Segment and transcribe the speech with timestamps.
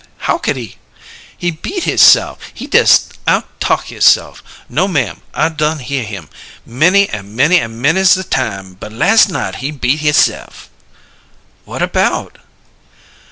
[0.25, 0.77] How could he"
[1.37, 2.39] "He beat hisse'f!
[2.55, 4.41] He dess out talk hisse'f!
[4.67, 6.27] No, ma'am; I done hear him
[6.65, 10.69] many an' many an' many's the time, but las' night he beat hisse'f."
[11.65, 12.39] "What about?"